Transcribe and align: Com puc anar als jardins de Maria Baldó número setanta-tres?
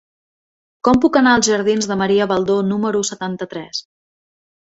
Com 0.87 1.01
puc 1.03 1.17
anar 1.19 1.33
als 1.39 1.49
jardins 1.51 1.89
de 1.91 1.97
Maria 2.01 2.27
Baldó 2.33 2.57
número 2.71 3.05
setanta-tres? 3.13 3.83